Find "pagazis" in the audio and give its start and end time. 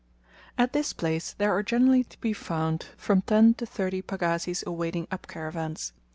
4.01-4.63